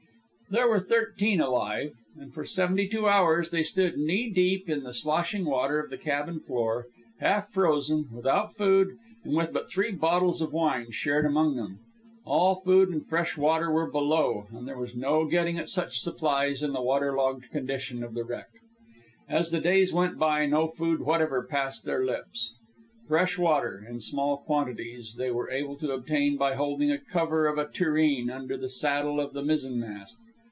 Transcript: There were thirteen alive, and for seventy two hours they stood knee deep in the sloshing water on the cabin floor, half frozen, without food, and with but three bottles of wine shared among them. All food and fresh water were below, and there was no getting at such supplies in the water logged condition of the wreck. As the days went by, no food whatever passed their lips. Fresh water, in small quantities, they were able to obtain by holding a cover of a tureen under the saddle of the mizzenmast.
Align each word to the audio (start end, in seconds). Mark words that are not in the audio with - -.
There 0.53 0.67
were 0.67 0.81
thirteen 0.81 1.39
alive, 1.39 1.93
and 2.17 2.33
for 2.33 2.43
seventy 2.43 2.85
two 2.85 3.07
hours 3.07 3.51
they 3.51 3.63
stood 3.63 3.97
knee 3.97 4.29
deep 4.29 4.69
in 4.69 4.83
the 4.83 4.93
sloshing 4.93 5.45
water 5.45 5.81
on 5.81 5.89
the 5.89 5.97
cabin 5.97 6.41
floor, 6.41 6.87
half 7.21 7.53
frozen, 7.53 8.09
without 8.13 8.53
food, 8.57 8.97
and 9.23 9.33
with 9.33 9.53
but 9.53 9.69
three 9.71 9.93
bottles 9.93 10.41
of 10.41 10.51
wine 10.51 10.91
shared 10.91 11.25
among 11.25 11.55
them. 11.55 11.79
All 12.25 12.55
food 12.55 12.89
and 12.89 13.07
fresh 13.07 13.37
water 13.37 13.71
were 13.71 13.89
below, 13.89 14.47
and 14.51 14.67
there 14.67 14.77
was 14.77 14.93
no 14.93 15.23
getting 15.23 15.57
at 15.57 15.69
such 15.69 15.99
supplies 15.99 16.61
in 16.61 16.73
the 16.73 16.81
water 16.81 17.15
logged 17.15 17.49
condition 17.49 18.03
of 18.03 18.13
the 18.13 18.25
wreck. 18.25 18.49
As 19.29 19.51
the 19.51 19.61
days 19.61 19.93
went 19.93 20.17
by, 20.19 20.47
no 20.47 20.67
food 20.67 20.99
whatever 20.99 21.43
passed 21.49 21.85
their 21.85 22.03
lips. 22.05 22.55
Fresh 23.07 23.37
water, 23.37 23.87
in 23.89 24.01
small 24.01 24.39
quantities, 24.39 25.15
they 25.17 25.31
were 25.31 25.49
able 25.49 25.77
to 25.77 25.91
obtain 25.93 26.35
by 26.35 26.55
holding 26.55 26.91
a 26.91 26.97
cover 26.99 27.47
of 27.47 27.57
a 27.57 27.69
tureen 27.71 28.29
under 28.29 28.57
the 28.57 28.67
saddle 28.67 29.21
of 29.21 29.31
the 29.31 29.43
mizzenmast. 29.43 30.15